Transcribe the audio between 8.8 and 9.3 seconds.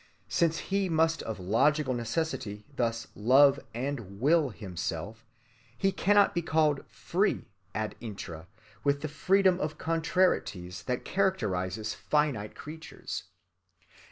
with the